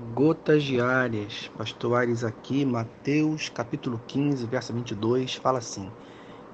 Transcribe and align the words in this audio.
Gotas 0.00 0.62
diárias, 0.62 1.50
pastor 1.56 1.96
Aires 1.98 2.22
aqui, 2.22 2.64
Mateus 2.64 3.48
capítulo 3.48 4.00
15, 4.06 4.46
verso 4.46 4.72
22, 4.72 5.34
fala 5.34 5.58
assim: 5.58 5.92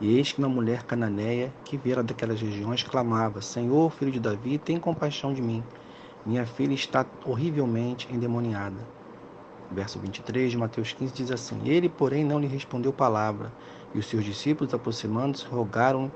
E 0.01 0.17
eis 0.17 0.33
que 0.33 0.39
uma 0.39 0.49
mulher 0.49 0.85
cananeia 0.85 1.55
que 1.63 1.77
viera 1.77 2.03
daquelas 2.03 2.41
regiões 2.41 2.83
clamava: 2.83 3.43
Senhor, 3.43 3.91
filho 3.93 4.11
de 4.11 4.19
Davi, 4.19 4.59
tem 4.59 4.81
compaixão 4.81 5.35
de 5.35 5.43
mim. 5.43 5.63
Minha 6.25 6.47
filha 6.47 6.73
está 6.73 7.07
horrivelmente 7.23 8.11
endemoniada. 8.11 8.89
Verso 9.71 9.99
23 10.01 10.51
de 10.51 10.57
Mateus 10.57 10.95
15 10.95 11.13
diz 11.13 11.31
assim: 11.31 11.69
Ele, 11.69 11.91
porém, 11.91 12.25
não 12.25 12.41
lhe 12.41 12.47
respondeu 12.47 12.95
palavra, 12.95 13.55
e 13.93 13.99
os 13.99 14.07
seus 14.07 14.25
discípulos, 14.25 14.73
aproximando-se, 14.73 15.45
rogaram: 15.45 16.11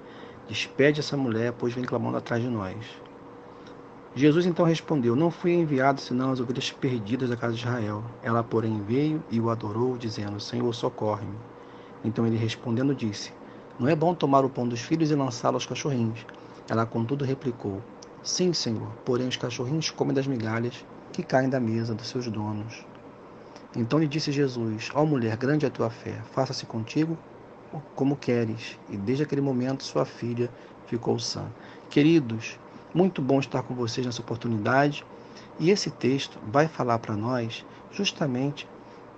Despede 0.46 1.00
essa 1.00 1.16
mulher, 1.16 1.52
pois 1.52 1.74
vem 1.74 1.84
clamando 1.84 2.16
atrás 2.16 2.42
de 2.42 2.48
nós. 2.48 2.86
Jesus 4.14 4.46
então 4.46 4.64
respondeu: 4.64 5.14
Não 5.14 5.30
fui 5.30 5.52
enviado 5.52 6.00
senão 6.00 6.32
as 6.32 6.40
ovelhas 6.40 6.70
perdidas 6.70 7.28
da 7.28 7.36
casa 7.36 7.54
de 7.54 7.60
Israel. 7.60 8.02
Ela, 8.22 8.42
porém, 8.42 8.82
veio 8.82 9.22
e 9.30 9.38
o 9.40 9.50
adorou, 9.50 9.96
dizendo: 9.96 10.40
Senhor, 10.40 10.72
socorre-me. 10.74 11.36
Então 12.04 12.26
ele 12.26 12.36
respondendo 12.36 12.94
disse: 12.94 13.32
Não 13.78 13.88
é 13.88 13.94
bom 13.94 14.14
tomar 14.14 14.44
o 14.44 14.50
pão 14.50 14.66
dos 14.66 14.80
filhos 14.80 15.10
e 15.10 15.14
lançá-lo 15.14 15.56
aos 15.56 15.66
cachorrinhos. 15.66 16.24
Ela, 16.68 16.86
contudo, 16.86 17.24
replicou: 17.24 17.82
Sim, 18.22 18.52
Senhor, 18.52 18.88
porém 19.04 19.28
os 19.28 19.36
cachorrinhos 19.36 19.90
comem 19.90 20.14
das 20.14 20.26
migalhas 20.26 20.84
que 21.12 21.22
caem 21.22 21.48
da 21.48 21.60
mesa 21.60 21.94
dos 21.94 22.08
seus 22.08 22.26
donos. 22.28 22.84
Então 23.76 23.98
lhe 23.98 24.08
disse 24.08 24.32
Jesus: 24.32 24.90
Ó 24.94 25.04
mulher, 25.04 25.36
grande 25.36 25.64
é 25.64 25.68
a 25.68 25.70
tua 25.70 25.90
fé, 25.90 26.20
faça-se 26.32 26.66
contigo 26.66 27.16
como 27.94 28.16
queres. 28.16 28.78
E 28.88 28.96
desde 28.96 29.22
aquele 29.22 29.40
momento 29.40 29.84
sua 29.84 30.04
filha 30.04 30.50
ficou 30.86 31.18
sã. 31.18 31.46
Queridos, 31.90 32.58
muito 32.94 33.20
bom 33.20 33.38
estar 33.38 33.62
com 33.62 33.74
vocês 33.74 34.06
nessa 34.06 34.22
oportunidade. 34.22 35.04
E 35.58 35.70
esse 35.70 35.90
texto 35.90 36.38
vai 36.50 36.68
falar 36.68 36.98
para 36.98 37.16
nós 37.16 37.64
justamente 37.90 38.68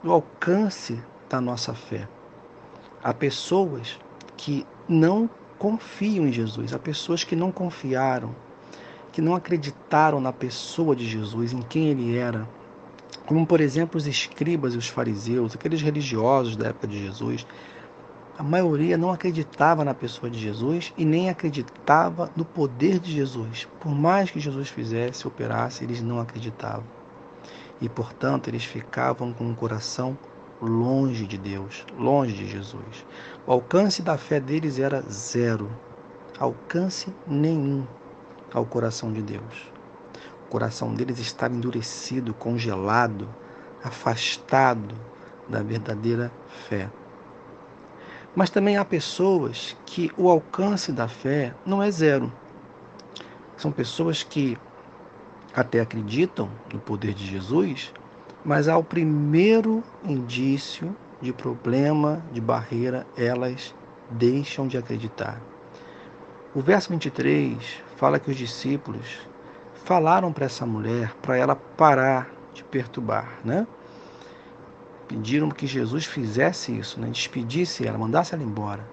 do 0.02 0.12
alcance 0.12 1.00
da 1.28 1.40
nossa 1.40 1.74
fé. 1.74 2.08
Há 3.02 3.12
pessoas 3.12 3.98
que 4.36 4.66
não 4.88 5.28
confiam 5.58 6.26
em 6.26 6.32
Jesus, 6.32 6.72
há 6.72 6.78
pessoas 6.78 7.22
que 7.22 7.36
não 7.36 7.52
confiaram, 7.52 8.34
que 9.12 9.20
não 9.20 9.34
acreditaram 9.34 10.20
na 10.20 10.32
pessoa 10.32 10.96
de 10.96 11.06
Jesus, 11.06 11.52
em 11.52 11.60
quem 11.60 11.88
ele 11.88 12.16
era. 12.16 12.48
Como, 13.26 13.46
por 13.46 13.60
exemplo, 13.60 13.98
os 13.98 14.06
escribas 14.06 14.74
e 14.74 14.78
os 14.78 14.88
fariseus, 14.88 15.54
aqueles 15.54 15.82
religiosos 15.82 16.56
da 16.56 16.68
época 16.68 16.88
de 16.88 17.02
Jesus, 17.02 17.46
a 18.40 18.42
maioria 18.42 18.96
não 18.96 19.12
acreditava 19.12 19.84
na 19.84 19.92
pessoa 19.92 20.30
de 20.30 20.38
Jesus 20.38 20.94
e 20.96 21.04
nem 21.04 21.28
acreditava 21.28 22.32
no 22.34 22.42
poder 22.42 22.98
de 22.98 23.12
Jesus. 23.12 23.68
Por 23.78 23.94
mais 23.94 24.30
que 24.30 24.40
Jesus 24.40 24.70
fizesse, 24.70 25.28
operasse, 25.28 25.84
eles 25.84 26.00
não 26.00 26.18
acreditavam. 26.18 26.86
E, 27.82 27.86
portanto, 27.86 28.48
eles 28.48 28.64
ficavam 28.64 29.30
com 29.34 29.50
o 29.50 29.54
coração 29.54 30.16
longe 30.58 31.26
de 31.26 31.36
Deus, 31.36 31.84
longe 31.98 32.32
de 32.32 32.48
Jesus. 32.48 33.04
O 33.46 33.52
alcance 33.52 34.00
da 34.00 34.16
fé 34.16 34.40
deles 34.40 34.78
era 34.78 35.02
zero, 35.02 35.70
alcance 36.38 37.12
nenhum 37.26 37.86
ao 38.54 38.64
coração 38.64 39.12
de 39.12 39.20
Deus. 39.20 39.70
O 40.46 40.48
coração 40.48 40.94
deles 40.94 41.18
estava 41.18 41.54
endurecido, 41.54 42.32
congelado, 42.32 43.28
afastado 43.84 44.94
da 45.46 45.62
verdadeira 45.62 46.32
fé. 46.70 46.88
Mas 48.34 48.50
também 48.50 48.76
há 48.76 48.84
pessoas 48.84 49.76
que 49.84 50.10
o 50.16 50.28
alcance 50.28 50.92
da 50.92 51.08
fé 51.08 51.52
não 51.66 51.82
é 51.82 51.90
zero. 51.90 52.32
São 53.56 53.72
pessoas 53.72 54.22
que 54.22 54.56
até 55.54 55.80
acreditam 55.80 56.48
no 56.72 56.78
poder 56.78 57.12
de 57.12 57.26
Jesus, 57.26 57.92
mas 58.44 58.68
ao 58.68 58.82
primeiro 58.82 59.82
indício 60.04 60.94
de 61.20 61.32
problema, 61.32 62.22
de 62.32 62.40
barreira, 62.40 63.06
elas 63.16 63.74
deixam 64.10 64.66
de 64.66 64.78
acreditar. 64.78 65.40
O 66.54 66.60
verso 66.60 66.90
23 66.90 67.56
fala 67.96 68.18
que 68.18 68.30
os 68.30 68.36
discípulos 68.36 69.18
falaram 69.84 70.32
para 70.32 70.46
essa 70.46 70.64
mulher 70.64 71.14
para 71.20 71.36
ela 71.36 71.54
parar 71.54 72.30
de 72.54 72.64
perturbar, 72.64 73.28
né? 73.44 73.66
Pediram 75.10 75.50
que 75.50 75.66
Jesus 75.66 76.04
fizesse 76.04 76.78
isso, 76.78 77.00
né? 77.00 77.08
despedisse 77.10 77.84
ela, 77.84 77.98
mandasse 77.98 78.32
ela 78.32 78.44
embora. 78.44 78.88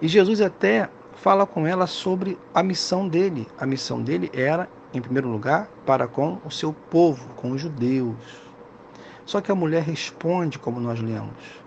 E 0.00 0.08
Jesus 0.08 0.40
até 0.40 0.88
fala 1.12 1.46
com 1.46 1.66
ela 1.66 1.86
sobre 1.86 2.38
a 2.54 2.62
missão 2.62 3.06
dele. 3.06 3.46
A 3.58 3.66
missão 3.66 4.00
dele 4.00 4.30
era, 4.32 4.66
em 4.94 5.02
primeiro 5.02 5.28
lugar, 5.28 5.68
para 5.84 6.08
com 6.08 6.38
o 6.42 6.50
seu 6.50 6.72
povo, 6.72 7.28
com 7.34 7.50
os 7.50 7.60
judeus. 7.60 8.16
Só 9.26 9.42
que 9.42 9.52
a 9.52 9.54
mulher 9.54 9.82
responde, 9.82 10.58
como 10.58 10.80
nós 10.80 10.98
lemos, 10.98 11.62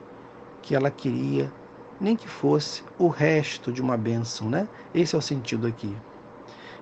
que 0.64 0.74
ela 0.74 0.90
queria 0.90 1.52
nem 2.02 2.16
que 2.16 2.28
fosse 2.28 2.84
o 2.97 3.08
resto 3.08 3.72
de 3.72 3.84
uma 3.84 3.96
bênção, 3.96 4.50
né? 4.50 4.68
Esse 4.96 5.14
é 5.14 5.18
o 5.18 5.22
sentido 5.22 5.68
aqui. 5.68 5.96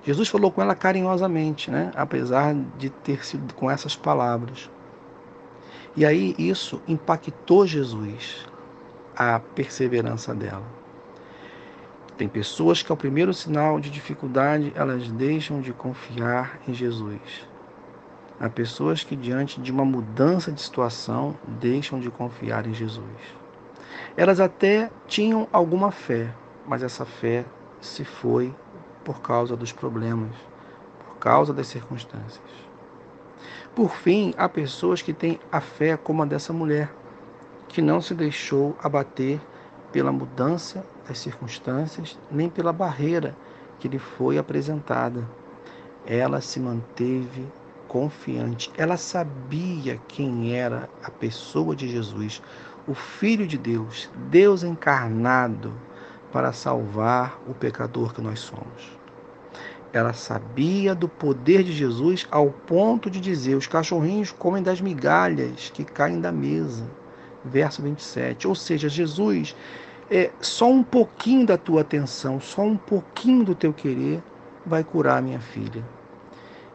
Jesus 0.06 0.26
falou 0.28 0.50
com 0.50 0.62
ela 0.62 0.74
carinhosamente, 0.74 1.70
né? 1.70 1.90
Apesar 1.94 2.54
de 2.78 2.88
ter 2.88 3.26
sido 3.26 3.52
com 3.52 3.70
essas 3.70 3.94
palavras. 3.94 4.70
E 5.96 6.04
aí 6.04 6.34
isso 6.38 6.82
impactou 6.86 7.66
Jesus, 7.66 8.44
a 9.16 9.40
perseverança 9.40 10.34
dela. 10.34 10.66
Tem 12.18 12.28
pessoas 12.28 12.82
que 12.82 12.92
ao 12.92 12.98
primeiro 12.98 13.32
sinal 13.32 13.80
de 13.80 13.88
dificuldade, 13.88 14.72
elas 14.74 15.08
deixam 15.08 15.62
de 15.62 15.72
confiar 15.72 16.60
em 16.68 16.74
Jesus. 16.74 17.48
Há 18.38 18.50
pessoas 18.50 19.02
que 19.02 19.16
diante 19.16 19.58
de 19.58 19.72
uma 19.72 19.86
mudança 19.86 20.52
de 20.52 20.60
situação, 20.60 21.34
deixam 21.46 21.98
de 21.98 22.10
confiar 22.10 22.66
em 22.66 22.74
Jesus. 22.74 23.06
Elas 24.14 24.38
até 24.38 24.90
tinham 25.06 25.48
alguma 25.50 25.90
fé, 25.90 26.30
mas 26.66 26.82
essa 26.82 27.06
fé 27.06 27.46
se 27.80 28.04
foi 28.04 28.54
por 29.02 29.22
causa 29.22 29.56
dos 29.56 29.72
problemas, 29.72 30.34
por 31.06 31.16
causa 31.16 31.54
das 31.54 31.68
circunstâncias. 31.68 32.66
Por 33.74 33.90
fim, 33.90 34.32
há 34.36 34.48
pessoas 34.48 35.02
que 35.02 35.12
têm 35.12 35.38
a 35.50 35.60
fé 35.60 35.96
como 35.96 36.22
a 36.22 36.26
dessa 36.26 36.52
mulher, 36.52 36.90
que 37.68 37.82
não 37.82 38.00
se 38.00 38.14
deixou 38.14 38.76
abater 38.82 39.40
pela 39.92 40.12
mudança 40.12 40.84
das 41.06 41.18
circunstâncias, 41.18 42.18
nem 42.30 42.48
pela 42.48 42.72
barreira 42.72 43.34
que 43.78 43.88
lhe 43.88 43.98
foi 43.98 44.38
apresentada. 44.38 45.24
Ela 46.06 46.40
se 46.40 46.60
manteve 46.60 47.46
confiante. 47.88 48.70
Ela 48.76 48.96
sabia 48.96 50.00
quem 50.08 50.54
era 50.54 50.88
a 51.02 51.10
pessoa 51.10 51.74
de 51.74 51.88
Jesus, 51.88 52.42
o 52.86 52.94
Filho 52.94 53.46
de 53.46 53.58
Deus, 53.58 54.08
Deus 54.30 54.62
encarnado 54.62 55.72
para 56.32 56.52
salvar 56.52 57.40
o 57.46 57.54
pecador 57.54 58.12
que 58.12 58.20
nós 58.20 58.40
somos. 58.40 58.95
Ela 59.92 60.12
sabia 60.12 60.94
do 60.94 61.08
poder 61.08 61.62
de 61.62 61.72
Jesus 61.72 62.26
ao 62.30 62.50
ponto 62.50 63.08
de 63.08 63.20
dizer: 63.20 63.54
os 63.54 63.66
cachorrinhos 63.66 64.32
comem 64.32 64.62
das 64.62 64.80
migalhas 64.80 65.70
que 65.72 65.84
caem 65.84 66.20
da 66.20 66.32
mesa. 66.32 66.84
Verso 67.44 67.80
27. 67.82 68.48
Ou 68.48 68.54
seja, 68.54 68.88
Jesus, 68.88 69.54
é, 70.10 70.30
só 70.40 70.70
um 70.70 70.82
pouquinho 70.82 71.46
da 71.46 71.56
tua 71.56 71.82
atenção, 71.82 72.40
só 72.40 72.62
um 72.62 72.76
pouquinho 72.76 73.44
do 73.44 73.54
teu 73.54 73.72
querer 73.72 74.22
vai 74.64 74.82
curar 74.82 75.22
minha 75.22 75.40
filha. 75.40 75.84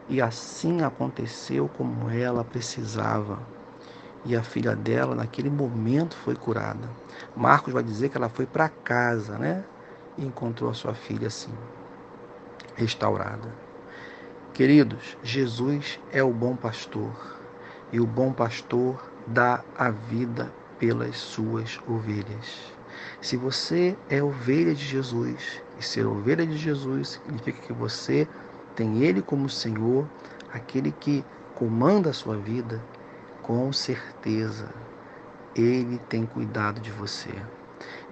E 0.08 0.20
assim 0.20 0.82
aconteceu 0.82 1.70
como 1.76 2.10
ela 2.10 2.42
precisava. 2.42 3.38
E 4.24 4.34
a 4.34 4.42
filha 4.42 4.74
dela, 4.74 5.14
naquele 5.14 5.50
momento, 5.50 6.16
foi 6.16 6.34
curada. 6.34 6.88
Marcos 7.36 7.72
vai 7.72 7.82
dizer 7.82 8.08
que 8.08 8.16
ela 8.16 8.28
foi 8.28 8.46
para 8.46 8.68
casa, 8.68 9.36
né? 9.36 9.64
E 10.16 10.24
encontrou 10.24 10.70
a 10.70 10.74
sua 10.74 10.94
filha 10.94 11.26
assim 11.28 11.52
restaurada. 12.76 13.48
Queridos, 14.54 15.16
Jesus 15.22 15.98
é 16.12 16.22
o 16.22 16.32
bom 16.32 16.54
pastor 16.54 17.10
e 17.90 18.00
o 18.00 18.06
bom 18.06 18.32
pastor 18.32 19.02
dá 19.26 19.62
a 19.76 19.90
vida 19.90 20.52
pelas 20.78 21.16
suas 21.16 21.80
ovelhas. 21.86 22.72
Se 23.20 23.36
você 23.36 23.96
é 24.10 24.22
ovelha 24.22 24.74
de 24.74 24.84
Jesus, 24.84 25.62
e 25.78 25.82
ser 25.82 26.06
ovelha 26.06 26.46
de 26.46 26.56
Jesus 26.56 27.20
significa 27.24 27.60
que 27.66 27.72
você 27.72 28.28
tem 28.74 29.02
Ele 29.02 29.22
como 29.22 29.48
Senhor, 29.48 30.06
aquele 30.52 30.92
que 30.92 31.24
comanda 31.54 32.10
a 32.10 32.14
sua 32.14 32.36
vida, 32.36 32.80
com 33.42 33.72
certeza 33.72 34.68
Ele 35.54 35.98
tem 36.08 36.26
cuidado 36.26 36.80
de 36.80 36.90
você. 36.90 37.34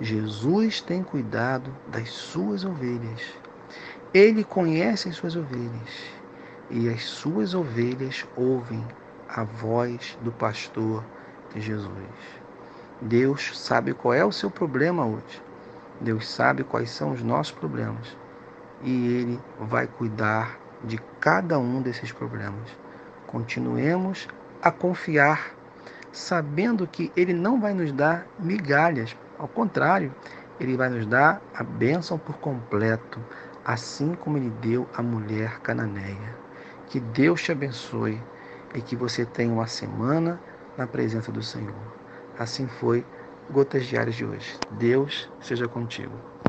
Jesus 0.00 0.81
tem 0.81 1.03
cuidado 1.03 1.70
das 1.88 2.11
suas 2.11 2.64
ovelhas 2.64 3.20
ele 4.12 4.43
conhece 4.43 5.09
as 5.09 5.17
suas 5.17 5.37
ovelhas 5.37 6.11
e 6.69 6.89
as 6.89 7.05
suas 7.05 7.55
ovelhas 7.55 8.27
ouvem 8.37 8.85
a 9.29 9.45
voz 9.45 10.19
do 10.23 10.33
pastor 10.33 11.05
de 11.55 11.61
Jesus. 11.61 11.91
Deus 13.01 13.57
sabe 13.57 13.95
qual 13.95 14.12
é 14.12 14.25
o 14.25 14.33
seu 14.33 14.51
problema 14.51 15.07
hoje. 15.07 15.43
Deus 16.01 16.29
sabe 16.29 16.65
quais 16.65 16.91
são 16.91 17.12
os 17.12 17.23
nossos 17.23 17.53
problemas 17.53 18.17
e 18.83 19.09
Ele 19.09 19.41
vai 19.61 19.87
cuidar 19.87 20.59
de 20.83 20.99
cada 21.21 21.59
um 21.59 21.81
desses 21.81 22.11
problemas. 22.11 22.69
Continuemos 23.27 24.27
a 24.61 24.71
confiar, 24.71 25.55
sabendo 26.11 26.87
que 26.87 27.13
Ele 27.17 27.33
não 27.33 27.61
vai 27.61 27.73
nos 27.73 27.93
dar 27.93 28.27
migalhas, 28.39 29.17
ao 29.39 29.47
contrário, 29.47 30.13
Ele 30.59 30.77
vai 30.77 30.89
nos 30.89 31.06
dar 31.06 31.41
a 31.55 31.63
bênção 31.63 32.19
por 32.19 32.39
completo, 32.39 33.21
assim 33.70 34.14
como 34.17 34.37
Ele 34.37 34.50
deu 34.50 34.88
à 34.93 35.00
mulher 35.02 35.61
cananeia. 35.61 36.37
Que 36.88 36.99
Deus 36.99 37.40
te 37.43 37.52
abençoe 37.52 38.20
e 38.75 38.82
que 38.82 38.96
você 38.96 39.25
tenha 39.25 39.52
uma 39.52 39.69
semana 39.69 40.43
na 40.76 40.88
presença 40.88 41.31
do 41.31 41.40
Senhor. 41.43 41.96
Assim 42.37 42.67
foi 42.67 43.06
Gotas 43.49 43.87
Diárias 43.87 44.17
de 44.17 44.25
hoje. 44.25 44.61
Deus 44.72 45.31
seja 45.40 45.69
contigo. 45.69 46.40